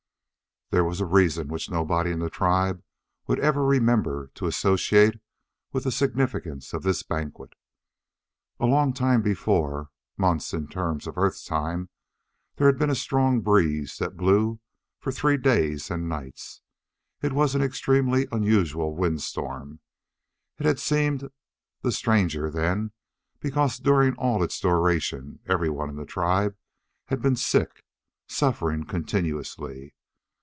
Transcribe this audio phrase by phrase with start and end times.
[0.73, 2.81] There was a reason which nobody in the tribe
[3.27, 5.19] would ever remember to associate
[5.73, 7.55] with the significance of this banquet.
[8.57, 11.89] A long time before months in terms of Earth time
[12.55, 14.61] there had been a strong breeze that blew
[14.97, 16.61] for three days and nights.
[17.21, 19.81] It was an extremely unusual windstorm.
[20.57, 21.29] It had seemed
[21.81, 22.93] the stranger, then,
[23.41, 26.55] because during all its duration everyone in the tribe
[27.07, 27.83] had been sick,
[28.29, 29.95] suffering continuously.